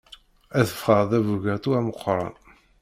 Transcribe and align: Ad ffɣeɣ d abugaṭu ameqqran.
Ad 0.59 0.67
ffɣeɣ 0.77 1.01
d 1.09 1.11
abugaṭu 1.17 1.71
ameqqran. 1.79 2.33